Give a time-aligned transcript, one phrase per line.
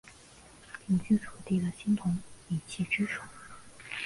[0.87, 2.17] 鼎居楚地的青铜
[2.47, 3.21] 礼器之首。